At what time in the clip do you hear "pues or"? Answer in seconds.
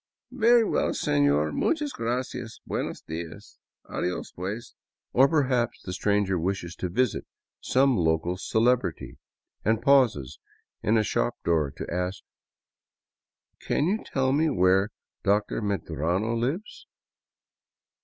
4.31-5.27